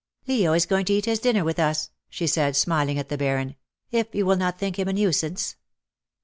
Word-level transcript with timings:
"Leo 0.27 0.53
is 0.53 0.65
going 0.65 0.83
to 0.85 0.93
eat 0.93 1.05
his 1.05 1.19
dinner 1.19 1.43
with 1.43 1.57
us/^ 1.57 1.91
she 2.09 2.25
said, 2.25 2.55
smiling 2.55 2.97
at 2.97 3.09
the 3.09 3.19
Baron," 3.19 3.55
if 3.91 4.15
you 4.15 4.25
will 4.25 4.35
not 4.35 4.57
think 4.57 4.79
him 4.79 4.87
a 4.87 4.93
nuisance." 4.93 5.57